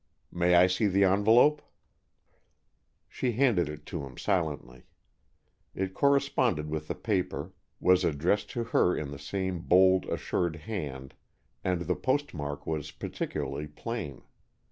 [0.31, 1.61] "May I see the envelope?"
[3.07, 4.81] She handed it to him silently.
[5.75, 11.13] It corresponded with the paper, was addressed to her in the same bold, assured hand,
[11.63, 14.23] and the postmark was particularly plain.